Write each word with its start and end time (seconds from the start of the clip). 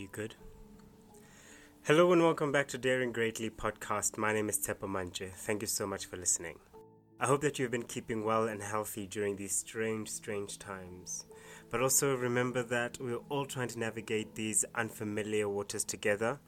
you 0.00 0.08
good? 0.12 0.34
Hello 1.82 2.10
and 2.12 2.22
welcome 2.22 2.50
back 2.50 2.68
to 2.68 2.78
Daring 2.78 3.12
Greatly 3.12 3.50
podcast. 3.50 4.16
My 4.16 4.32
name 4.32 4.48
is 4.48 4.56
Tsepo 4.56 4.88
Manche. 4.88 5.30
Thank 5.36 5.60
you 5.60 5.68
so 5.68 5.86
much 5.86 6.06
for 6.06 6.16
listening. 6.16 6.58
I 7.20 7.26
hope 7.26 7.42
that 7.42 7.58
you've 7.58 7.70
been 7.70 7.82
keeping 7.82 8.24
well 8.24 8.48
and 8.48 8.62
healthy 8.62 9.06
during 9.06 9.36
these 9.36 9.54
strange, 9.54 10.08
strange 10.08 10.58
times. 10.58 11.26
But 11.70 11.82
also 11.82 12.16
remember 12.16 12.62
that 12.62 12.96
we're 12.98 13.20
all 13.28 13.44
trying 13.44 13.68
to 13.68 13.78
navigate 13.78 14.34
these 14.34 14.64
unfamiliar 14.74 15.50
waters 15.50 15.84
together. 15.84 16.40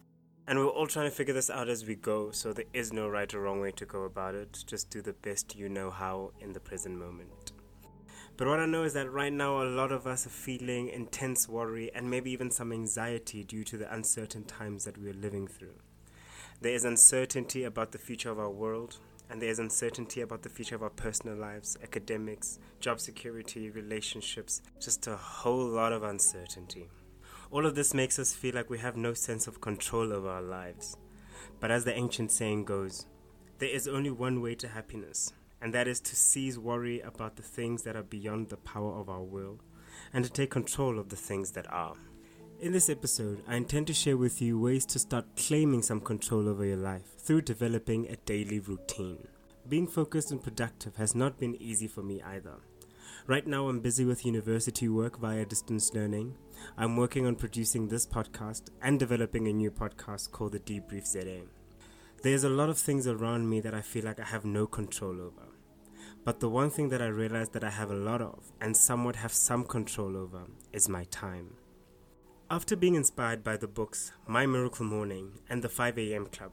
And 0.48 0.58
we're 0.58 0.68
all 0.68 0.86
trying 0.86 1.10
to 1.10 1.14
figure 1.14 1.34
this 1.34 1.50
out 1.50 1.68
as 1.68 1.84
we 1.84 1.94
go, 1.94 2.30
so 2.30 2.54
there 2.54 2.64
is 2.72 2.90
no 2.90 3.06
right 3.06 3.32
or 3.34 3.42
wrong 3.42 3.60
way 3.60 3.72
to 3.72 3.84
go 3.84 4.04
about 4.04 4.34
it. 4.34 4.64
Just 4.66 4.88
do 4.88 5.02
the 5.02 5.12
best 5.12 5.54
you 5.54 5.68
know 5.68 5.90
how 5.90 6.32
in 6.40 6.54
the 6.54 6.60
present 6.60 6.98
moment. 6.98 7.41
But 8.36 8.48
what 8.48 8.60
I 8.60 8.66
know 8.66 8.82
is 8.82 8.94
that 8.94 9.12
right 9.12 9.32
now, 9.32 9.62
a 9.62 9.64
lot 9.64 9.92
of 9.92 10.06
us 10.06 10.26
are 10.26 10.30
feeling 10.30 10.88
intense 10.88 11.48
worry 11.48 11.90
and 11.94 12.10
maybe 12.10 12.30
even 12.30 12.50
some 12.50 12.72
anxiety 12.72 13.44
due 13.44 13.62
to 13.64 13.76
the 13.76 13.92
uncertain 13.92 14.44
times 14.44 14.84
that 14.84 14.98
we 14.98 15.10
are 15.10 15.14
living 15.14 15.46
through. 15.46 15.74
There 16.60 16.74
is 16.74 16.84
uncertainty 16.84 17.64
about 17.64 17.92
the 17.92 17.98
future 17.98 18.30
of 18.30 18.38
our 18.38 18.50
world, 18.50 18.98
and 19.28 19.40
there 19.40 19.50
is 19.50 19.58
uncertainty 19.58 20.20
about 20.20 20.42
the 20.42 20.48
future 20.48 20.74
of 20.74 20.82
our 20.82 20.90
personal 20.90 21.36
lives, 21.36 21.76
academics, 21.82 22.58
job 22.80 23.00
security, 23.00 23.68
relationships, 23.70 24.62
just 24.80 25.06
a 25.06 25.16
whole 25.16 25.66
lot 25.66 25.92
of 25.92 26.02
uncertainty. 26.02 26.88
All 27.50 27.66
of 27.66 27.74
this 27.74 27.92
makes 27.92 28.18
us 28.18 28.32
feel 28.32 28.54
like 28.54 28.70
we 28.70 28.78
have 28.78 28.96
no 28.96 29.12
sense 29.12 29.46
of 29.46 29.60
control 29.60 30.12
over 30.12 30.28
our 30.28 30.42
lives. 30.42 30.96
But 31.60 31.70
as 31.70 31.84
the 31.84 31.94
ancient 31.94 32.32
saying 32.32 32.64
goes, 32.64 33.06
there 33.58 33.68
is 33.68 33.86
only 33.86 34.10
one 34.10 34.40
way 34.40 34.54
to 34.54 34.68
happiness, 34.68 35.32
and 35.62 35.72
that 35.72 35.86
is 35.86 36.00
to 36.00 36.16
cease 36.16 36.58
worry 36.58 37.00
about 37.00 37.36
the 37.36 37.42
things 37.42 37.82
that 37.84 37.96
are 37.96 38.02
beyond 38.02 38.48
the 38.48 38.56
power 38.56 38.98
of 38.98 39.08
our 39.08 39.22
will 39.22 39.60
and 40.12 40.24
to 40.24 40.30
take 40.30 40.50
control 40.50 40.98
of 40.98 41.08
the 41.08 41.16
things 41.16 41.52
that 41.52 41.70
are. 41.72 41.94
In 42.60 42.72
this 42.72 42.88
episode, 42.88 43.42
I 43.48 43.56
intend 43.56 43.86
to 43.88 43.94
share 43.94 44.16
with 44.16 44.42
you 44.42 44.58
ways 44.58 44.84
to 44.86 44.98
start 44.98 45.36
claiming 45.36 45.82
some 45.82 46.00
control 46.00 46.48
over 46.48 46.64
your 46.64 46.76
life 46.76 47.16
through 47.18 47.42
developing 47.42 48.08
a 48.08 48.16
daily 48.16 48.60
routine. 48.60 49.26
Being 49.68 49.86
focused 49.86 50.30
and 50.32 50.42
productive 50.42 50.96
has 50.96 51.14
not 51.14 51.38
been 51.38 51.60
easy 51.60 51.86
for 51.86 52.02
me 52.02 52.22
either. 52.22 52.56
Right 53.26 53.46
now, 53.46 53.68
I'm 53.68 53.80
busy 53.80 54.04
with 54.04 54.26
university 54.26 54.88
work 54.88 55.18
via 55.18 55.44
distance 55.44 55.94
learning. 55.94 56.36
I'm 56.76 56.96
working 56.96 57.26
on 57.26 57.36
producing 57.36 57.88
this 57.88 58.06
podcast 58.06 58.70
and 58.80 58.98
developing 58.98 59.46
a 59.46 59.52
new 59.52 59.70
podcast 59.70 60.32
called 60.32 60.52
The 60.52 60.58
Debrief 60.58 61.06
ZA. 61.06 61.42
There's 62.22 62.44
a 62.44 62.48
lot 62.48 62.68
of 62.68 62.78
things 62.78 63.06
around 63.06 63.48
me 63.48 63.60
that 63.60 63.74
I 63.74 63.80
feel 63.80 64.04
like 64.04 64.20
I 64.20 64.24
have 64.24 64.44
no 64.44 64.66
control 64.66 65.20
over. 65.20 65.51
But 66.24 66.38
the 66.38 66.48
one 66.48 66.70
thing 66.70 66.88
that 66.90 67.02
I 67.02 67.06
realize 67.06 67.48
that 67.48 67.64
I 67.64 67.70
have 67.70 67.90
a 67.90 67.96
lot 67.96 68.22
of 68.22 68.52
and 68.60 68.76
somewhat 68.76 69.16
have 69.16 69.32
some 69.32 69.64
control 69.64 70.16
over 70.16 70.42
is 70.72 70.88
my 70.88 71.02
time. 71.04 71.54
After 72.48 72.76
being 72.76 72.94
inspired 72.94 73.42
by 73.42 73.56
the 73.56 73.66
books 73.66 74.12
My 74.28 74.46
Miracle 74.46 74.86
Morning 74.86 75.40
and 75.48 75.62
the 75.64 75.68
5 75.68 75.98
a.m. 75.98 76.26
Club, 76.26 76.52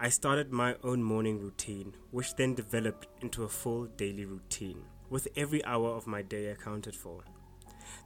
I 0.00 0.08
started 0.08 0.50
my 0.50 0.76
own 0.82 1.02
morning 1.02 1.38
routine, 1.40 1.94
which 2.10 2.36
then 2.36 2.54
developed 2.54 3.06
into 3.20 3.44
a 3.44 3.48
full 3.48 3.84
daily 3.84 4.24
routine, 4.24 4.82
with 5.10 5.28
every 5.36 5.62
hour 5.66 5.90
of 5.90 6.06
my 6.06 6.22
day 6.22 6.46
accounted 6.46 6.96
for. 6.96 7.22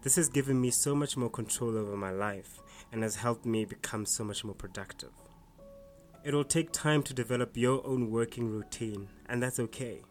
This 0.03 0.17
has 0.17 0.29
given 0.29 0.61
me 0.61 0.71
so 0.71 0.97
much 0.97 1.17
more 1.17 1.31
control 1.31 1.79
over 1.79 1.97
my 1.97 2.11
life 2.11 2.59
and 2.91 3.05
has 3.05 3.17
helped 3.17 3.47
me 3.47 3.65
become 3.65 4.07
so 4.07 4.25
much 4.25 4.45
more 4.45 4.55
productive. 4.55 5.13
It 6.25 6.35
will 6.35 6.45
take 6.45 6.73
time 6.73 7.05
to 7.05 7.15
develop 7.15 7.57
your 7.57 7.87
own 7.87 8.11
working 8.11 8.49
routine, 8.51 9.09
and 9.29 9.41
that's 9.41 9.61
okay. 9.61 10.03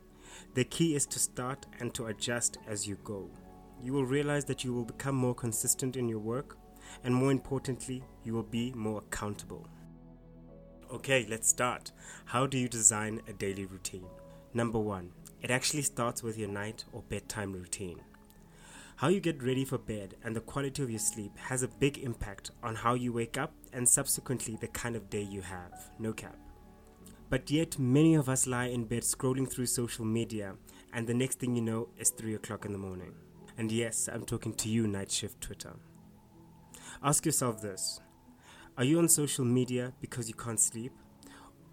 The 0.53 0.63
key 0.63 0.95
is 0.95 1.05
to 1.07 1.19
start 1.19 1.65
and 1.79 1.93
to 1.93 2.07
adjust 2.07 2.57
as 2.67 2.87
you 2.87 2.97
go. 3.03 3.29
You 3.81 3.93
will 3.93 4.05
realize 4.05 4.45
that 4.45 4.63
you 4.63 4.73
will 4.73 4.85
become 4.85 5.15
more 5.15 5.35
consistent 5.35 5.97
in 5.97 6.07
your 6.07 6.19
work, 6.19 6.57
and 7.03 7.13
more 7.13 7.31
importantly, 7.31 8.03
you 8.23 8.33
will 8.33 8.43
be 8.43 8.71
more 8.73 8.99
accountable. 8.99 9.67
Okay, 10.91 11.25
let's 11.29 11.49
start. 11.49 11.91
How 12.25 12.45
do 12.45 12.57
you 12.57 12.69
design 12.69 13.21
a 13.27 13.33
daily 13.33 13.65
routine? 13.65 14.07
Number 14.53 14.79
one, 14.79 15.11
it 15.41 15.51
actually 15.51 15.81
starts 15.81 16.23
with 16.23 16.37
your 16.37 16.49
night 16.49 16.85
or 16.93 17.01
bedtime 17.01 17.51
routine. 17.51 18.01
How 18.97 19.09
you 19.09 19.19
get 19.19 19.43
ready 19.43 19.65
for 19.65 19.77
bed 19.77 20.15
and 20.23 20.33
the 20.33 20.41
quality 20.41 20.81
of 20.81 20.89
your 20.89 20.99
sleep 20.99 21.37
has 21.37 21.63
a 21.63 21.67
big 21.67 21.97
impact 21.97 22.51
on 22.63 22.75
how 22.75 22.93
you 22.93 23.11
wake 23.11 23.37
up 23.37 23.51
and 23.73 23.87
subsequently 23.87 24.57
the 24.61 24.67
kind 24.67 24.95
of 24.95 25.09
day 25.09 25.21
you 25.21 25.41
have. 25.41 25.89
No 25.99 26.13
cap. 26.13 26.37
But 27.35 27.51
yet, 27.51 27.77
many 27.77 28.15
of 28.15 28.29
us 28.29 28.47
lie 28.47 28.67
in 28.67 28.85
bed 28.85 29.01
scrolling 29.01 29.45
through 29.51 29.65
social 29.65 30.05
media, 30.05 30.55
and 30.93 31.05
the 31.05 31.13
next 31.13 31.37
thing 31.37 31.53
you 31.53 31.61
know, 31.61 31.89
it's 31.97 32.11
3 32.11 32.35
o'clock 32.35 32.63
in 32.63 32.71
the 32.71 32.77
morning. 32.77 33.13
And 33.57 33.69
yes, 33.73 34.07
I'm 34.07 34.23
talking 34.23 34.53
to 34.53 34.69
you, 34.69 34.87
Night 34.87 35.11
Shift 35.11 35.41
Twitter. 35.41 35.73
Ask 37.03 37.25
yourself 37.25 37.61
this 37.61 37.99
Are 38.77 38.85
you 38.85 38.99
on 38.99 39.09
social 39.09 39.43
media 39.43 39.91
because 39.99 40.29
you 40.29 40.33
can't 40.33 40.61
sleep, 40.61 40.93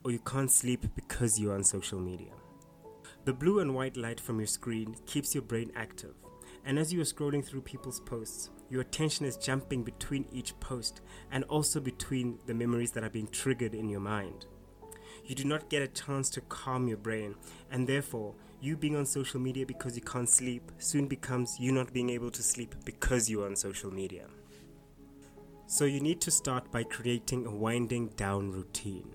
or 0.02 0.10
you 0.10 0.18
can't 0.18 0.50
sleep 0.50 0.84
because 0.96 1.38
you're 1.38 1.54
on 1.54 1.62
social 1.62 2.00
media? 2.00 2.32
The 3.24 3.32
blue 3.32 3.60
and 3.60 3.72
white 3.72 3.96
light 3.96 4.18
from 4.18 4.40
your 4.40 4.48
screen 4.48 4.96
keeps 5.06 5.32
your 5.32 5.44
brain 5.44 5.70
active, 5.76 6.16
and 6.64 6.76
as 6.76 6.92
you 6.92 7.00
are 7.00 7.04
scrolling 7.04 7.44
through 7.44 7.60
people's 7.60 8.00
posts, 8.00 8.50
your 8.68 8.80
attention 8.80 9.26
is 9.26 9.36
jumping 9.36 9.84
between 9.84 10.26
each 10.32 10.58
post 10.58 11.02
and 11.30 11.44
also 11.44 11.78
between 11.78 12.40
the 12.46 12.54
memories 12.54 12.90
that 12.90 13.04
are 13.04 13.10
being 13.10 13.28
triggered 13.28 13.74
in 13.74 13.88
your 13.88 14.00
mind 14.00 14.46
you 15.24 15.34
do 15.34 15.44
not 15.44 15.68
get 15.68 15.82
a 15.82 15.88
chance 15.88 16.30
to 16.30 16.40
calm 16.42 16.88
your 16.88 16.96
brain, 16.96 17.34
and 17.70 17.86
therefore, 17.86 18.34
you 18.60 18.76
being 18.76 18.96
on 18.96 19.06
social 19.06 19.40
media 19.40 19.66
because 19.66 19.96
you 19.96 20.02
can't 20.02 20.28
sleep 20.28 20.70
soon 20.78 21.08
becomes 21.08 21.56
you 21.58 21.72
not 21.72 21.92
being 21.92 22.10
able 22.10 22.30
to 22.30 22.42
sleep 22.42 22.74
because 22.84 23.28
you're 23.28 23.46
on 23.46 23.56
social 23.56 23.90
media. 23.90 24.26
So, 25.66 25.84
you 25.84 26.00
need 26.00 26.20
to 26.20 26.30
start 26.30 26.70
by 26.70 26.84
creating 26.84 27.46
a 27.46 27.50
winding 27.50 28.08
down 28.16 28.52
routine. 28.52 29.14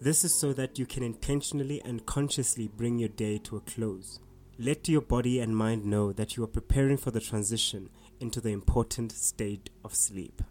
This 0.00 0.24
is 0.24 0.38
so 0.40 0.52
that 0.54 0.78
you 0.78 0.86
can 0.86 1.02
intentionally 1.02 1.80
and 1.84 2.04
consciously 2.06 2.68
bring 2.68 2.98
your 2.98 3.08
day 3.08 3.38
to 3.38 3.56
a 3.56 3.60
close. 3.60 4.18
Let 4.58 4.88
your 4.88 5.00
body 5.00 5.40
and 5.40 5.56
mind 5.56 5.84
know 5.84 6.12
that 6.12 6.36
you 6.36 6.44
are 6.44 6.48
preparing 6.48 6.96
for 6.96 7.10
the 7.10 7.20
transition 7.20 7.88
into 8.20 8.40
the 8.40 8.50
important 8.50 9.12
state 9.12 9.70
of 9.84 9.94
sleep. 9.94 10.42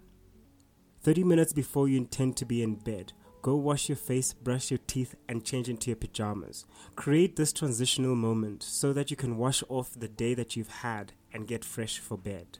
30 1.02 1.24
minutes 1.24 1.52
before 1.54 1.88
you 1.88 1.98
intend 1.98 2.38
to 2.38 2.46
be 2.46 2.62
in 2.62 2.76
bed, 2.76 3.14
Go 3.42 3.56
wash 3.56 3.90
your 3.90 3.96
face, 3.96 4.34
brush 4.34 4.70
your 4.70 4.80
teeth, 4.86 5.16
and 5.28 5.44
change 5.44 5.68
into 5.68 5.90
your 5.90 5.96
pajamas. 5.96 6.66
Create 6.96 7.36
this 7.36 7.52
transitional 7.52 8.16
moment 8.16 8.62
so 8.62 8.94
that 8.94 9.10
you 9.10 9.18
can 9.18 9.38
wash 9.38 9.64
off 9.68 9.94
the 9.98 10.08
day 10.08 10.36
that 10.36 10.56
you've 10.56 10.70
had 10.70 11.14
and 11.34 11.48
get 11.48 11.66
fresh 11.66 11.98
for 11.98 12.18
bed. 12.18 12.60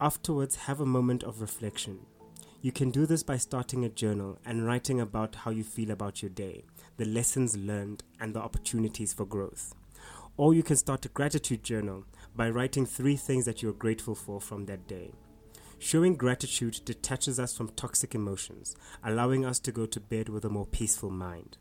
Afterwards, 0.00 0.56
have 0.56 0.80
a 0.80 0.86
moment 0.86 1.22
of 1.24 1.42
reflection. 1.42 2.06
You 2.62 2.72
can 2.72 2.90
do 2.90 3.04
this 3.04 3.22
by 3.22 3.36
starting 3.36 3.84
a 3.84 3.90
journal 3.90 4.38
and 4.46 4.66
writing 4.66 5.00
about 5.00 5.34
how 5.34 5.50
you 5.50 5.62
feel 5.62 5.90
about 5.90 6.22
your 6.22 6.30
day, 6.30 6.64
the 6.96 7.04
lessons 7.04 7.54
learned, 7.56 8.02
and 8.18 8.34
the 8.34 8.40
opportunities 8.40 9.12
for 9.12 9.26
growth. 9.26 9.74
Or 10.38 10.54
you 10.54 10.62
can 10.62 10.76
start 10.76 11.04
a 11.04 11.10
gratitude 11.10 11.62
journal 11.62 12.04
by 12.34 12.48
writing 12.48 12.86
three 12.86 13.16
things 13.16 13.44
that 13.44 13.62
you're 13.62 13.72
grateful 13.72 14.14
for 14.14 14.40
from 14.40 14.64
that 14.66 14.86
day. 14.86 15.12
Showing 15.78 16.16
gratitude 16.16 16.80
detaches 16.84 17.38
us 17.38 17.56
from 17.56 17.68
toxic 17.68 18.14
emotions, 18.14 18.74
allowing 19.04 19.44
us 19.44 19.60
to 19.60 19.72
go 19.72 19.86
to 19.86 20.00
bed 20.00 20.28
with 20.28 20.44
a 20.44 20.48
more 20.48 20.66
peaceful 20.66 21.10
mind. 21.10 21.58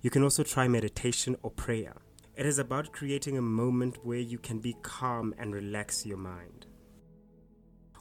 You 0.00 0.10
can 0.10 0.22
also 0.22 0.42
try 0.42 0.68
meditation 0.68 1.36
or 1.42 1.50
prayer. 1.50 1.96
It 2.36 2.46
is 2.46 2.58
about 2.58 2.92
creating 2.92 3.36
a 3.36 3.42
moment 3.42 4.04
where 4.04 4.20
you 4.20 4.38
can 4.38 4.60
be 4.60 4.76
calm 4.82 5.34
and 5.38 5.52
relax 5.52 6.06
your 6.06 6.18
mind. 6.18 6.66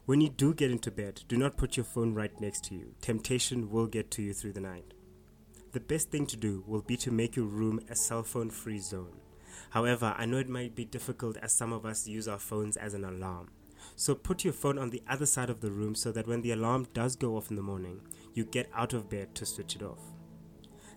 When 0.05 0.21
you 0.21 0.29
do 0.29 0.53
get 0.53 0.71
into 0.71 0.91
bed, 0.91 1.23
do 1.27 1.37
not 1.37 1.57
put 1.57 1.75
your 1.75 1.83
phone 1.83 2.13
right 2.13 2.39
next 2.39 2.63
to 2.65 2.75
you. 2.75 2.93
Temptation 3.01 3.69
will 3.71 3.87
get 3.87 4.11
to 4.11 4.21
you 4.21 4.33
through 4.33 4.53
the 4.53 4.61
night. 4.61 4.93
The 5.73 5.79
best 5.79 6.11
thing 6.11 6.27
to 6.27 6.37
do 6.37 6.63
will 6.67 6.81
be 6.81 6.97
to 6.97 7.11
make 7.11 7.35
your 7.35 7.45
room 7.45 7.79
a 7.89 7.95
cell 7.95 8.23
phone 8.23 8.49
free 8.51 8.79
zone. 8.79 9.17
However, 9.71 10.13
I 10.17 10.25
know 10.25 10.37
it 10.37 10.47
might 10.47 10.75
be 10.75 10.85
difficult 10.85 11.35
as 11.37 11.51
some 11.51 11.73
of 11.73 11.85
us 11.85 12.07
use 12.07 12.27
our 12.27 12.39
phones 12.39 12.77
as 12.77 12.93
an 12.93 13.03
alarm. 13.03 13.49
So 13.95 14.13
put 14.13 14.43
your 14.43 14.53
phone 14.53 14.77
on 14.77 14.89
the 14.89 15.03
other 15.09 15.25
side 15.25 15.49
of 15.49 15.61
the 15.61 15.71
room 15.71 15.95
so 15.95 16.11
that 16.11 16.27
when 16.27 16.41
the 16.41 16.51
alarm 16.51 16.87
does 16.93 17.15
go 17.15 17.37
off 17.37 17.49
in 17.49 17.55
the 17.55 17.61
morning, 17.61 18.01
you 18.33 18.45
get 18.45 18.69
out 18.75 18.93
of 18.93 19.09
bed 19.09 19.33
to 19.35 19.45
switch 19.45 19.75
it 19.75 19.81
off. 19.81 19.99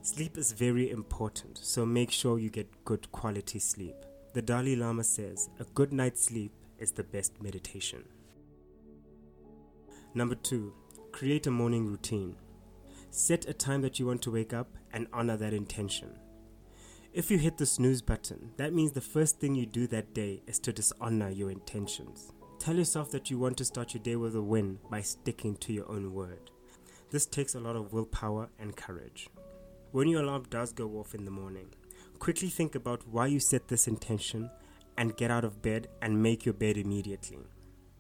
Sleep 0.03 0.39
is 0.39 0.53
very 0.53 0.91
important, 0.91 1.59
so 1.63 1.85
make 1.85 2.11
sure 2.11 2.39
you 2.39 2.51
get 2.51 2.85
good 2.85 3.11
quality 3.13 3.59
sleep. 3.59 3.95
The 4.33 4.43
Dalai 4.43 4.77
Lama 4.77 5.05
says 5.05 5.51
a 5.59 5.65
good 5.65 5.93
night's 5.93 6.25
sleep 6.25 6.53
is 6.79 6.93
the 6.93 7.05
best 7.05 7.43
meditation. 7.43 8.05
Number 10.15 10.35
two, 10.35 10.73
create 11.13 11.47
a 11.47 11.51
morning 11.51 11.87
routine. 11.87 12.37
Set 13.11 13.49
a 13.49 13.53
time 13.53 13.83
that 13.83 13.99
you 13.99 14.07
want 14.07 14.23
to 14.23 14.31
wake 14.31 14.53
up 14.53 14.69
and 14.93 15.07
honor 15.13 15.37
that 15.37 15.53
intention. 15.53 16.17
If 17.13 17.31
you 17.31 17.39
hit 17.39 17.59
the 17.59 17.67
snooze 17.67 18.03
button, 18.03 18.53
that 18.57 18.73
means 18.73 18.93
the 18.93 19.01
first 19.01 19.41
thing 19.41 19.55
you 19.55 19.67
do 19.67 19.87
that 19.89 20.15
day 20.15 20.43
is 20.47 20.59
to 20.61 20.73
dishonor 20.73 21.29
your 21.29 21.51
intentions. 21.51 22.33
Tell 22.61 22.77
yourself 22.77 23.11
that 23.13 23.31
you 23.31 23.39
want 23.39 23.57
to 23.57 23.65
start 23.65 23.95
your 23.95 24.03
day 24.03 24.17
with 24.17 24.37
a 24.37 24.43
win 24.43 24.81
by 24.91 25.01
sticking 25.01 25.57
to 25.57 25.73
your 25.73 25.91
own 25.91 26.13
word. 26.13 26.51
This 27.11 27.25
takes 27.25 27.55
a 27.55 27.61
lot 27.61 27.75
of 27.75 27.95
willpower 27.95 28.51
and 28.59 28.77
courage. 28.77 29.31
When 29.93 30.09
your 30.09 30.23
alarm 30.23 30.45
does 30.51 30.71
go 30.75 30.91
off 30.99 31.15
in 31.15 31.25
the 31.25 31.31
morning, 31.31 31.71
quickly 32.19 32.51
think 32.51 32.75
about 32.75 33.09
why 33.09 33.29
you 33.29 33.41
set 33.41 33.69
this 33.69 33.89
intention 33.89 34.51
and 34.99 35.17
get 35.17 35.31
out 35.31 35.43
of 35.43 35.63
bed 35.63 35.89
and 36.03 36.23
make 36.23 36.45
your 36.45 36.53
bed 36.53 36.77
immediately. 36.77 37.39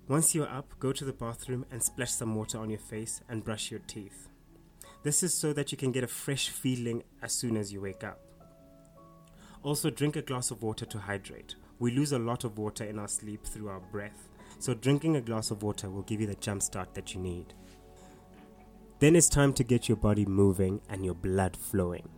Once 0.09 0.35
you're 0.35 0.47
up, 0.47 0.79
go 0.79 0.93
to 0.93 1.07
the 1.07 1.15
bathroom 1.15 1.65
and 1.71 1.83
splash 1.83 2.13
some 2.13 2.35
water 2.35 2.59
on 2.59 2.69
your 2.69 2.81
face 2.81 3.23
and 3.31 3.43
brush 3.43 3.71
your 3.71 3.81
teeth. 3.87 4.29
This 5.05 5.23
is 5.23 5.33
so 5.33 5.55
that 5.55 5.73
you 5.73 5.79
can 5.79 5.91
get 5.91 6.05
a 6.05 6.07
fresh 6.07 6.51
feeling 6.51 7.03
as 7.23 7.33
soon 7.33 7.57
as 7.57 7.73
you 7.73 7.81
wake 7.81 8.05
up. 8.05 8.21
Also, 9.63 9.89
drink 9.89 10.17
a 10.17 10.23
glass 10.23 10.51
of 10.51 10.63
water 10.63 10.85
to 10.85 10.99
hydrate. 10.99 11.55
We 11.79 11.93
lose 11.93 12.13
a 12.13 12.19
lot 12.19 12.45
of 12.45 12.59
water 12.59 12.85
in 12.85 12.99
our 12.99 13.09
sleep 13.09 13.47
through 13.47 13.69
our 13.69 13.81
breath, 13.81 14.29
so 14.59 14.75
drinking 14.75 15.17
a 15.17 15.21
glass 15.21 15.51
of 15.51 15.63
water 15.63 15.89
will 15.89 16.03
give 16.03 16.21
you 16.21 16.27
the 16.27 16.35
jump 16.37 16.63
start 16.63 16.95
that 16.95 17.15
you 17.15 17.21
need. 17.21 17.55
Then 18.99 19.17
it's 19.17 19.29
time 19.29 19.53
to 19.55 19.65
get 19.65 19.89
your 19.89 19.97
body 19.97 20.27
moving 20.27 20.81
and 20.89 21.05
your 21.05 21.15
blood 21.15 21.57
flowing. 21.57 22.09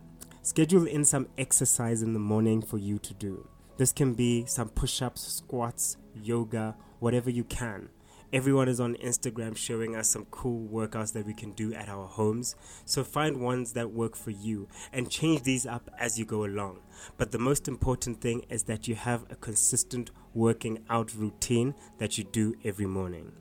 Schedule 0.41 0.85
in 0.87 1.05
some 1.05 1.29
exercise 1.37 2.01
in 2.01 2.13
the 2.13 2.19
morning 2.19 2.61
for 2.61 2.77
you 2.77 2.99
to 2.99 3.13
do. 3.13 3.47
This 3.77 3.93
can 3.93 4.13
be 4.13 4.45
some 4.45 4.69
push 4.69 5.01
ups, 5.01 5.21
squats, 5.21 5.97
yoga, 6.13 6.75
whatever 6.99 7.29
you 7.29 7.45
can. 7.45 7.89
Everyone 8.33 8.67
is 8.67 8.79
on 8.79 8.95
Instagram 8.95 9.55
showing 9.55 9.95
us 9.95 10.09
some 10.09 10.25
cool 10.31 10.67
workouts 10.67 11.13
that 11.13 11.27
we 11.27 11.35
can 11.35 11.51
do 11.51 11.71
at 11.75 11.87
our 11.87 12.07
homes. 12.07 12.55
So 12.83 13.03
find 13.03 13.39
ones 13.39 13.73
that 13.73 13.91
work 13.91 14.15
for 14.15 14.31
you 14.31 14.67
and 14.91 15.07
change 15.07 15.43
these 15.43 15.67
up 15.67 15.91
as 15.99 16.17
you 16.17 16.25
go 16.25 16.43
along. 16.43 16.79
But 17.17 17.31
the 17.31 17.37
most 17.37 17.67
important 17.67 18.21
thing 18.21 18.43
is 18.49 18.63
that 18.63 18.87
you 18.87 18.95
have 18.95 19.23
a 19.29 19.35
consistent 19.35 20.09
working 20.33 20.79
out 20.89 21.13
routine 21.13 21.75
that 21.99 22.17
you 22.17 22.23
do 22.23 22.55
every 22.63 22.87
morning. 22.87 23.33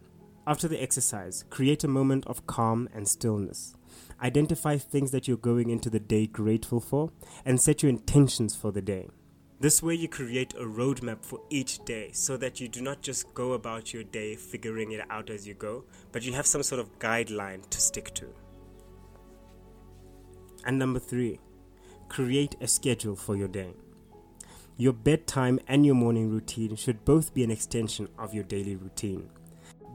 After 0.47 0.69
the 0.69 0.83
exercise, 0.83 1.47
create 1.49 1.85
a 1.85 1.89
moment 1.89 2.27
of 2.27 2.47
calm 2.47 2.87
and 2.93 3.09
stillness. 3.09 3.75
Identify 4.23 4.77
things 4.77 5.11
that 5.13 5.27
you're 5.27 5.39
going 5.39 5.71
into 5.71 5.89
the 5.89 6.01
day 6.01 6.27
grateful 6.27 6.81
for 6.81 7.11
and 7.47 7.59
set 7.59 7.83
your 7.83 7.89
intentions 7.89 8.55
for 8.55 8.71
the 8.71 8.83
day. 8.83 9.09
This 9.63 9.81
way, 9.81 9.95
you 9.95 10.09
create 10.09 10.55
a 10.55 10.65
roadmap 10.65 11.25
for 11.25 11.41
each 11.49 11.85
day 11.85 12.11
so 12.13 12.37
that 12.37 12.59
you 12.59 12.67
do 12.67 12.81
not 12.81 13.01
just 13.01 13.33
go 13.33 13.53
about 13.53 13.95
your 13.95 14.03
day 14.03 14.35
figuring 14.35 14.91
it 14.91 15.09
out 15.09 15.31
as 15.31 15.47
you 15.47 15.55
go, 15.55 15.85
but 16.11 16.25
you 16.25 16.33
have 16.33 16.47
some 16.47 16.65
sort 16.65 16.81
of 16.81 16.99
guideline 16.99 17.71
to 17.71 17.81
stick 17.81 18.13
to. 18.15 18.27
And 20.67 20.81
number 20.81 20.99
three, 20.99 21.39
create 22.09 22.57
a 22.61 22.67
schedule 22.67 23.15
for 23.15 23.37
your 23.37 23.47
day. 23.47 23.73
Your 24.79 24.93
bedtime 24.93 25.61
and 25.69 25.87
your 25.87 25.95
morning 25.95 26.29
routine 26.29 26.75
should 26.75 27.05
both 27.05 27.33
be 27.33 27.45
an 27.45 27.53
extension 27.53 28.09
of 28.19 28.35
your 28.35 28.43
daily 28.43 28.75
routine. 28.75 29.31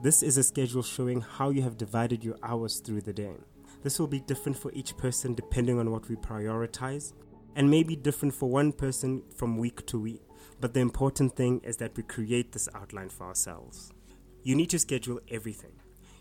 This 0.01 0.23
is 0.23 0.37
a 0.37 0.43
schedule 0.43 0.81
showing 0.81 1.19
how 1.19 1.49
you 1.49 1.61
have 1.63 1.77
divided 1.77 2.23
your 2.23 2.37
hours 2.41 2.79
through 2.79 3.01
the 3.01 3.11
day. 3.11 3.35
This 3.83 3.99
will 3.99 4.07
be 4.07 4.21
different 4.21 4.57
for 4.57 4.71
each 4.71 4.95
person 4.95 5.33
depending 5.33 5.77
on 5.77 5.91
what 5.91 6.07
we 6.07 6.15
prioritize, 6.15 7.11
and 7.57 7.71
may 7.71 7.81
be 7.81 7.95
different 7.95 8.35
for 8.35 8.47
one 8.47 8.71
person 8.71 9.23
from 9.35 9.57
week 9.57 9.85
to 9.87 9.99
week. 9.99 10.21
But 10.61 10.75
the 10.75 10.79
important 10.79 11.35
thing 11.35 11.59
is 11.63 11.77
that 11.77 11.97
we 11.97 12.03
create 12.03 12.51
this 12.51 12.69
outline 12.75 13.09
for 13.09 13.25
ourselves. 13.25 13.91
You 14.43 14.55
need 14.55 14.69
to 14.69 14.79
schedule 14.79 15.19
everything. 15.29 15.73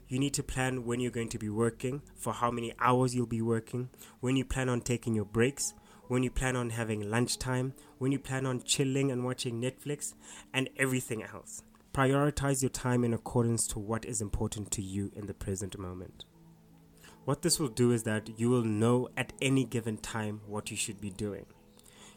You 0.09 0.19
need 0.19 0.33
to 0.35 0.43
plan 0.43 0.87
when 0.87 0.99
you're 0.99 1.11
going 1.11 1.29
to 1.29 1.39
be 1.39 1.51
working, 1.51 2.01
for 2.17 2.33
how 2.33 2.51
many 2.51 2.73
hours 2.81 3.15
you'll 3.15 3.27
be 3.27 3.43
working, 3.43 3.91
when 4.21 4.37
you 4.37 4.47
plan 4.47 4.71
on 4.71 4.81
taking 4.81 5.15
your 5.15 5.27
breaks, 5.27 5.75
when 6.09 6.23
you 6.23 6.31
plan 6.31 6.57
on 6.57 6.71
having 6.71 7.11
lunchtime, 7.11 7.75
when 7.99 8.13
you 8.13 8.19
plan 8.19 8.47
on 8.47 8.63
chilling 8.63 9.11
and 9.11 9.23
watching 9.23 9.61
Netflix, 9.61 10.15
and 10.55 10.71
everything 10.79 11.23
else. 11.23 11.63
Prioritize 11.93 12.63
your 12.63 12.71
time 12.71 13.05
in 13.05 13.13
accordance 13.13 13.67
to 13.67 13.79
what 13.79 14.07
is 14.07 14.23
important 14.23 14.71
to 14.71 14.83
you 14.83 15.11
in 15.15 15.27
the 15.27 15.35
present 15.35 15.79
moment. 15.79 16.25
What 17.27 17.43
this 17.43 17.59
will 17.59 17.67
do 17.67 17.91
is 17.91 18.05
that 18.05 18.39
you 18.39 18.51
will 18.51 18.63
know 18.63 19.09
at 19.17 19.33
any 19.43 19.65
given 19.65 19.97
time 19.97 20.43
what 20.47 20.71
you 20.71 20.77
should 20.77 21.01
be 21.01 21.11
doing. 21.11 21.45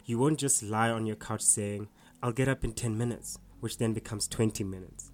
You 0.06 0.20
won't 0.20 0.38
just 0.38 0.62
lie 0.62 0.88
on 0.88 1.04
your 1.04 1.16
couch 1.16 1.42
saying, 1.42 1.88
I'll 2.22 2.30
get 2.30 2.46
up 2.46 2.62
in 2.62 2.74
10 2.74 2.96
minutes, 2.96 3.36
which 3.58 3.78
then 3.78 3.92
becomes 3.92 4.28
20 4.28 4.62
minutes. 4.62 5.10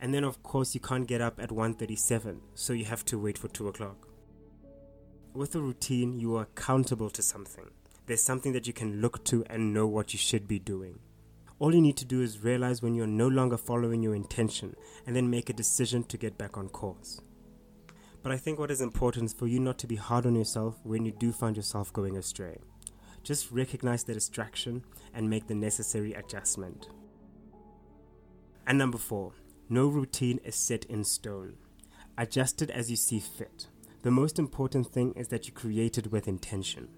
And 0.00 0.12
then 0.12 0.24
of 0.24 0.42
course 0.42 0.74
you 0.74 0.80
can't 0.80 1.06
get 1.06 1.20
up 1.20 1.38
at 1.38 1.50
1:37, 1.50 2.40
so 2.56 2.72
you 2.72 2.86
have 2.86 3.04
to 3.04 3.20
wait 3.20 3.38
for 3.38 3.46
2 3.46 3.68
o'clock. 3.68 4.08
With 5.32 5.54
a 5.54 5.60
routine, 5.60 6.18
you 6.18 6.34
are 6.34 6.42
accountable 6.42 7.10
to 7.10 7.22
something. 7.22 7.70
There's 8.06 8.24
something 8.24 8.52
that 8.52 8.66
you 8.66 8.72
can 8.72 9.00
look 9.00 9.24
to 9.26 9.44
and 9.48 9.72
know 9.72 9.86
what 9.86 10.12
you 10.12 10.18
should 10.18 10.48
be 10.48 10.58
doing. 10.58 10.98
All 11.60 11.72
you 11.72 11.80
need 11.80 11.96
to 11.98 12.04
do 12.04 12.20
is 12.20 12.42
realize 12.42 12.82
when 12.82 12.96
you're 12.96 13.06
no 13.06 13.28
longer 13.28 13.56
following 13.56 14.02
your 14.02 14.16
intention 14.16 14.74
and 15.06 15.14
then 15.14 15.30
make 15.30 15.48
a 15.48 15.60
decision 15.62 16.02
to 16.02 16.18
get 16.18 16.36
back 16.36 16.58
on 16.58 16.68
course. 16.68 17.20
But 18.26 18.34
I 18.34 18.38
think 18.38 18.58
what 18.58 18.72
is 18.72 18.80
important 18.80 19.26
is 19.26 19.32
for 19.32 19.46
you 19.46 19.60
not 19.60 19.78
to 19.78 19.86
be 19.86 19.94
hard 19.94 20.26
on 20.26 20.34
yourself 20.34 20.80
when 20.82 21.04
you 21.04 21.12
do 21.12 21.30
find 21.30 21.54
yourself 21.54 21.92
going 21.92 22.16
astray. 22.16 22.58
Just 23.22 23.52
recognize 23.52 24.02
the 24.02 24.14
distraction 24.14 24.84
and 25.14 25.30
make 25.30 25.46
the 25.46 25.54
necessary 25.54 26.12
adjustment. 26.12 26.88
And 28.66 28.78
number 28.78 28.98
four, 28.98 29.30
no 29.68 29.86
routine 29.86 30.40
is 30.42 30.56
set 30.56 30.86
in 30.86 31.04
stone. 31.04 31.54
Adjust 32.18 32.62
it 32.62 32.70
as 32.70 32.90
you 32.90 32.96
see 32.96 33.20
fit. 33.20 33.68
The 34.02 34.10
most 34.10 34.40
important 34.40 34.88
thing 34.88 35.12
is 35.12 35.28
that 35.28 35.46
you 35.46 35.52
create 35.52 35.96
it 35.96 36.10
with 36.10 36.26
intention. 36.26 36.88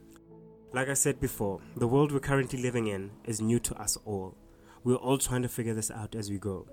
Like 0.72 0.88
I 0.88 0.94
said 0.94 1.20
before, 1.20 1.60
the 1.76 1.88
world 1.88 2.10
we're 2.10 2.20
currently 2.20 2.62
living 2.62 2.86
in 2.86 3.10
is 3.24 3.42
new 3.42 3.58
to 3.58 3.74
us 3.74 3.98
all. 4.06 4.34
We're 4.82 4.94
all 4.94 5.18
trying 5.18 5.42
to 5.42 5.48
figure 5.50 5.74
this 5.74 5.90
out 5.90 6.14
as 6.14 6.30
we 6.30 6.38
go. 6.38 6.66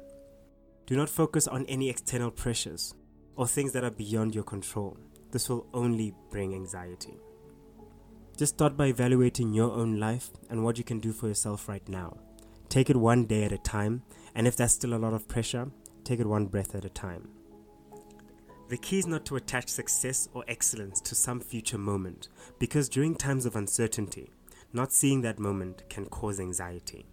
Do 0.85 0.95
not 0.95 1.09
focus 1.09 1.45
on 1.45 1.65
any 1.65 1.89
external 1.89 2.31
pressures 2.31 2.93
or 3.35 3.47
things 3.47 3.73
that 3.73 3.83
are 3.83 3.91
beyond 3.91 4.33
your 4.33 4.43
control. 4.43 4.97
This 5.31 5.49
will 5.49 5.67
only 5.73 6.13
bring 6.29 6.53
anxiety. 6.53 7.17
Just 8.37 8.55
start 8.55 8.75
by 8.75 8.87
evaluating 8.87 9.53
your 9.53 9.71
own 9.71 9.99
life 9.99 10.31
and 10.49 10.63
what 10.63 10.77
you 10.77 10.83
can 10.83 10.99
do 10.99 11.13
for 11.13 11.27
yourself 11.27 11.69
right 11.69 11.87
now. 11.87 12.17
Take 12.69 12.89
it 12.89 12.97
one 12.97 13.25
day 13.25 13.43
at 13.43 13.51
a 13.51 13.57
time, 13.57 14.03
and 14.33 14.47
if 14.47 14.57
that's 14.57 14.73
still 14.73 14.93
a 14.93 14.99
lot 14.99 15.13
of 15.13 15.27
pressure, 15.27 15.71
take 16.03 16.19
it 16.19 16.25
one 16.25 16.45
breath 16.45 16.75
at 16.75 16.85
a 16.85 16.89
time. 16.89 17.29
The 18.67 18.77
key 18.77 18.99
is 18.99 19.07
not 19.07 19.25
to 19.25 19.35
attach 19.35 19.69
success 19.69 20.27
or 20.33 20.43
excellence 20.47 20.99
to 21.01 21.15
some 21.15 21.39
future 21.39 21.77
moment, 21.77 22.29
because 22.59 22.89
during 22.89 23.15
times 23.15 23.45
of 23.45 23.55
uncertainty, 23.55 24.31
not 24.73 24.91
seeing 24.91 25.21
that 25.21 25.39
moment 25.39 25.83
can 25.87 26.05
cause 26.05 26.39
anxiety. 26.39 27.05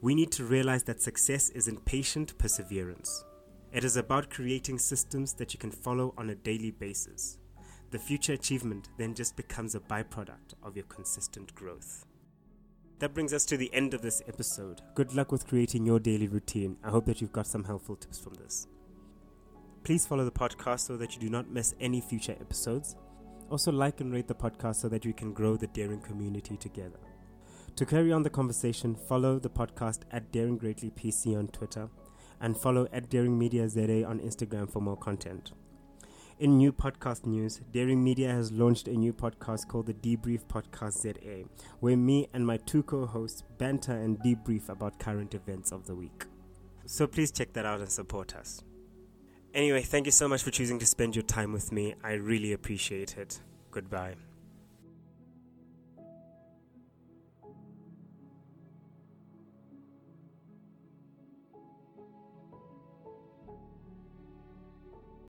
We 0.00 0.14
need 0.14 0.30
to 0.32 0.44
realize 0.44 0.84
that 0.84 1.02
success 1.02 1.48
is 1.50 1.66
in 1.66 1.78
patient 1.78 2.38
perseverance. 2.38 3.24
It 3.70 3.84
is 3.84 3.98
about 3.98 4.30
creating 4.30 4.78
systems 4.78 5.34
that 5.34 5.52
you 5.52 5.58
can 5.58 5.70
follow 5.70 6.14
on 6.16 6.30
a 6.30 6.34
daily 6.34 6.70
basis. 6.70 7.38
The 7.90 7.98
future 7.98 8.32
achievement 8.32 8.88
then 8.96 9.14
just 9.14 9.36
becomes 9.36 9.74
a 9.74 9.80
byproduct 9.80 10.54
of 10.62 10.74
your 10.74 10.86
consistent 10.86 11.54
growth. 11.54 12.06
That 12.98 13.12
brings 13.12 13.34
us 13.34 13.44
to 13.44 13.58
the 13.58 13.72
end 13.74 13.92
of 13.92 14.00
this 14.00 14.22
episode. 14.26 14.80
Good 14.94 15.14
luck 15.14 15.30
with 15.30 15.46
creating 15.46 15.84
your 15.84 16.00
daily 16.00 16.28
routine. 16.28 16.78
I 16.82 16.88
hope 16.88 17.04
that 17.06 17.20
you've 17.20 17.32
got 17.32 17.46
some 17.46 17.62
helpful 17.62 17.96
tips 17.96 18.18
from 18.18 18.34
this. 18.34 18.68
Please 19.84 20.06
follow 20.06 20.24
the 20.24 20.32
podcast 20.32 20.80
so 20.80 20.96
that 20.96 21.14
you 21.14 21.20
do 21.20 21.28
not 21.28 21.50
miss 21.50 21.74
any 21.78 22.00
future 22.00 22.36
episodes. 22.40 22.96
Also, 23.50 23.70
like 23.70 24.00
and 24.00 24.12
rate 24.12 24.28
the 24.28 24.34
podcast 24.34 24.76
so 24.76 24.88
that 24.88 25.04
we 25.04 25.12
can 25.12 25.34
grow 25.34 25.56
the 25.56 25.66
Daring 25.68 26.00
community 26.00 26.56
together. 26.56 26.98
To 27.76 27.86
carry 27.86 28.12
on 28.12 28.22
the 28.22 28.30
conversation, 28.30 28.96
follow 28.96 29.38
the 29.38 29.50
podcast 29.50 30.00
at 30.10 30.32
Daring 30.32 30.56
Greatly 30.56 30.90
PC 30.90 31.38
on 31.38 31.48
Twitter 31.48 31.88
and 32.40 32.56
follow 32.56 32.86
at 32.92 33.08
Daring 33.08 33.38
Media 33.38 33.68
ZA 33.68 34.04
on 34.04 34.20
Instagram 34.20 34.70
for 34.70 34.80
more 34.80 34.96
content. 34.96 35.52
In 36.40 36.56
new 36.56 36.72
podcast 36.72 37.26
news, 37.26 37.60
Daring 37.72 38.02
Media 38.02 38.30
has 38.30 38.52
launched 38.52 38.86
a 38.86 38.92
new 38.92 39.12
podcast 39.12 39.66
called 39.66 39.86
the 39.86 39.94
Debrief 39.94 40.44
Podcast 40.46 41.00
ZA, 41.00 41.48
where 41.80 41.96
me 41.96 42.28
and 42.32 42.46
my 42.46 42.58
two 42.58 42.84
co 42.84 43.06
hosts 43.06 43.42
banter 43.58 43.96
and 43.96 44.20
debrief 44.20 44.68
about 44.68 45.00
current 45.00 45.34
events 45.34 45.72
of 45.72 45.86
the 45.86 45.96
week. 45.96 46.26
So 46.86 47.08
please 47.08 47.32
check 47.32 47.52
that 47.54 47.66
out 47.66 47.80
and 47.80 47.90
support 47.90 48.36
us. 48.36 48.62
Anyway, 49.52 49.82
thank 49.82 50.06
you 50.06 50.12
so 50.12 50.28
much 50.28 50.42
for 50.42 50.52
choosing 50.52 50.78
to 50.78 50.86
spend 50.86 51.16
your 51.16 51.24
time 51.24 51.52
with 51.52 51.72
me. 51.72 51.94
I 52.04 52.12
really 52.12 52.52
appreciate 52.52 53.18
it. 53.18 53.40
Goodbye. 53.72 54.27